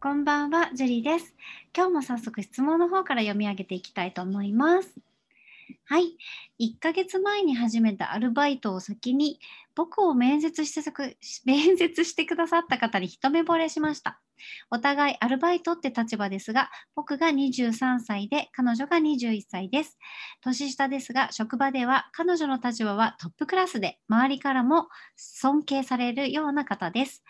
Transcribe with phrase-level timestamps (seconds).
[0.00, 1.34] こんばんは、ジュリーです。
[1.76, 4.94] 今日も早速質問の方から読み上げていきたいと思います。
[5.86, 6.16] はい。
[6.60, 9.40] 1ヶ月前に始めたアルバイトを先に
[9.74, 14.20] 僕を面接してく面接してくださった方に一目惚れしました。
[14.70, 19.98] お互いアルバイトって立場ですが、僕が23歳で彼女が21歳です。
[20.42, 24.86] 年下ですが、職場では彼女の立場はトップクラスで、周りからも
[25.16, 27.24] 尊敬されるような方です。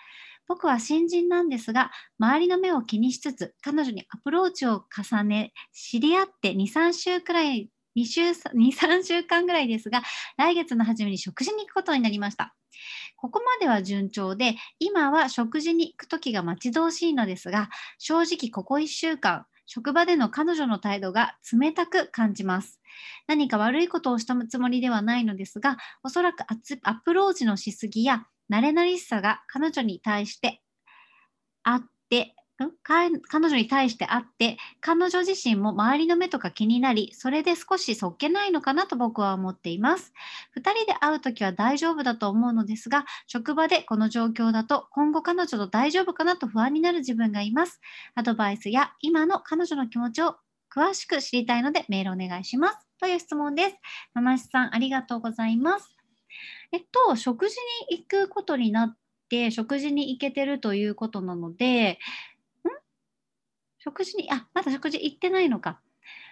[0.49, 10.03] 僕は新人なんですが、周りの目を気にしつつ、彼女にアプローチを重ね、知り合って2、3週くらい、2週、2、3週間ぐらいですが、
[10.39, 12.55] 来月の初めに食事に行くことになりました。
[13.17, 22.81] ここまでは順調で、今は食事に行く時が待ち遠しいのですが、正直ここ1週間、職場での彼女の態度が冷たく感じます。
[23.27, 26.43] 何か悪いことをしたつもりではないのですが、おそらく
[26.83, 30.63] アプローチのしすぎや慣れ慣れしさが彼女に対して
[31.63, 32.35] あって、
[32.83, 40.13] 彼女に対してあって、彼女自身も周りの目とか気になり、それで少しそっけないのかなと僕は思っています。
[40.57, 47.81] 2人で会うときは大丈夫だと思うのですが、職場でこの状況だと今後彼女と大丈夫かなと不安になる自分がいます。
[48.17, 50.37] アドバイスや今の彼女の気持ちを
[50.75, 52.79] 詳しく知りたいのでメールお願いします。
[52.99, 53.77] という質問です。
[54.15, 55.98] 七七さん、ありがとうございます。
[56.73, 57.57] えっと、食事
[57.91, 58.97] に行くことになっ
[59.29, 61.97] て、食事に行けてるということなので、ん？
[63.79, 65.81] 食事に、あ、まだ食事行ってないのか。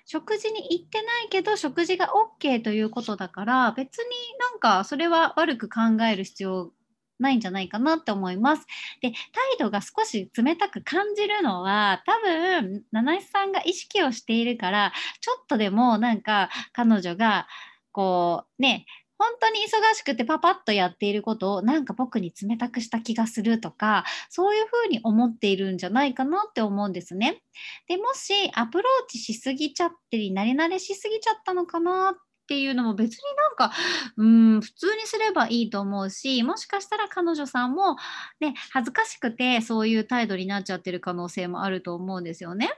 [0.07, 4.05] 食事に行ってないけど、食事が OK ということだから、別に
[4.39, 6.73] なんかそれは悪く考える必要
[7.19, 8.67] ないんじゃないかなって思います。
[9.01, 9.17] で、態
[9.59, 17.49] 度が少し冷たく感じるのは、多分、七七さんが意識をしているから、ちょっとでもなんか彼女が、
[17.93, 18.87] こう、ね、
[19.19, 27.43] 本当に忙しくてパパッとやっていることをなんか僕に冷たくした気がするとかそういうふうに思っているんじゃないかなって思うんですね。
[27.89, 32.15] でもしアプローチしすぎちゃってり慣れ慣れしすぎちゃったのかなっ
[32.47, 33.73] ていうのも別になんか
[34.17, 37.97] うん普通にすればいいと思うしもしかしたら彼女さんも
[38.41, 42.71] ね恥ずかしくてそういう態度になっちゃってる可能性もあると思うんですよね。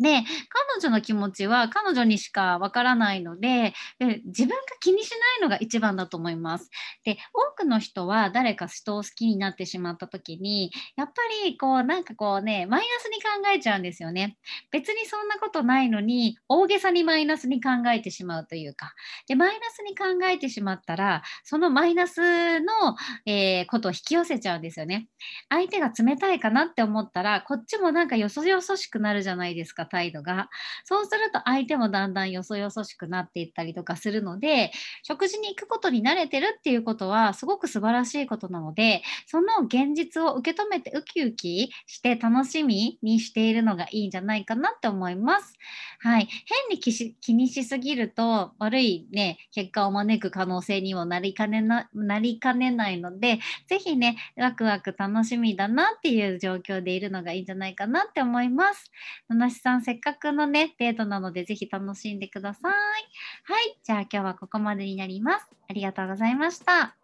[0.00, 6.70] で、彼女の気持ちは彼女にしかわからないのでで、自分が気にしないのが一番だと思います。
[7.04, 11.12] で、多くの人は誰か人を好きになってしまった時に、やっぱ
[11.46, 14.36] りこうなんかこうね、マイナスに考えちゃうんですよね。
[14.70, 18.92] 別にそんなことないのに、大げさにマイナスに考えてしまうというか。
[19.28, 22.96] で、マイナスに考えてしまったら、そのマイナスの、
[23.26, 25.08] えーことを引き寄せちゃうんですよね。
[25.48, 29.86] 相手が冷たいかなって思ったら、こっちもなんかよそよそしくなるじゃないですか。
[29.90, 30.48] 態度が。
[30.84, 34.70] そうすると相手もだんだんよそよそしくなっていったりとかするので、
[35.02, 45.54] 食事に行くことに慣れてるっていうことはすごく素晴らしいことなので、その現実を受け止めてウキウキして楽しみにしているのがいいんじゃないかなって思います。
[46.00, 46.28] はい。
[46.46, 58.90] 変に気し気にしすぎると悪いね、結果を招く可能性にもなりかねな、なりかねないので、ぜひね、ワクワク楽しみだなっていう状況でいるのがいいんじゃないかなって思います。
[59.28, 62.72] 七七さん、せっかくのね、デートなので、ぜひ楽しんでください。
[62.72, 63.78] はい。
[63.82, 65.46] じゃあ今日はここまでになります。
[65.68, 66.96] ありがとうございました。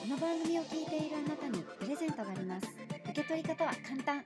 [0.00, 2.66] この番組を聞いているあなたにプレゼントがあります
[3.10, 4.22] 受け取り方は簡単